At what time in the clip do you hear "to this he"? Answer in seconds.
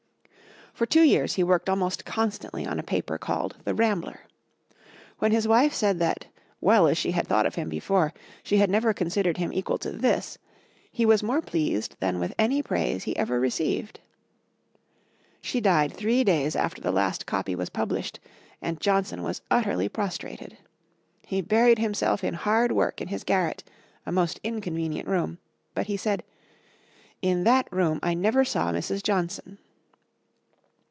9.79-11.05